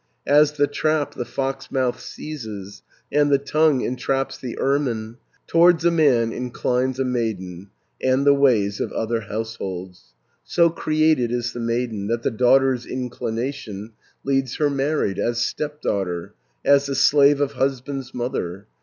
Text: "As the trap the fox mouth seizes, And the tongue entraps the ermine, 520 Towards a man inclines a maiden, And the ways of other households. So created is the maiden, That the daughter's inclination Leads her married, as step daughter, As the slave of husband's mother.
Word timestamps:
"As 0.25 0.53
the 0.53 0.65
trap 0.65 1.13
the 1.13 1.25
fox 1.25 1.71
mouth 1.71 1.99
seizes, 1.99 2.81
And 3.11 3.29
the 3.31 3.37
tongue 3.37 3.81
entraps 3.81 4.35
the 4.35 4.57
ermine, 4.57 5.17
520 5.45 5.45
Towards 5.45 5.85
a 5.85 5.91
man 5.91 6.31
inclines 6.33 6.97
a 6.99 7.05
maiden, 7.05 7.69
And 8.01 8.25
the 8.25 8.33
ways 8.33 8.79
of 8.81 8.91
other 8.93 9.21
households. 9.29 10.15
So 10.43 10.71
created 10.71 11.31
is 11.31 11.53
the 11.53 11.59
maiden, 11.59 12.07
That 12.07 12.23
the 12.23 12.31
daughter's 12.31 12.87
inclination 12.87 13.91
Leads 14.23 14.55
her 14.55 14.71
married, 14.71 15.19
as 15.19 15.39
step 15.39 15.83
daughter, 15.83 16.33
As 16.65 16.87
the 16.87 16.95
slave 16.95 17.39
of 17.39 17.51
husband's 17.51 18.11
mother. 18.11 18.65